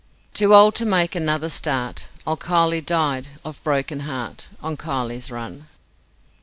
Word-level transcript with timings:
Too 0.33 0.55
old 0.55 0.73
to 0.77 0.85
make 0.87 1.13
another 1.13 1.47
start, 1.47 2.07
Old 2.25 2.39
Kiley 2.39 2.83
died 2.83 3.27
of 3.45 3.63
broken 3.63 3.99
heart, 3.99 4.47
On 4.59 4.75
Kiley's 4.75 5.29
Run. 5.29 5.67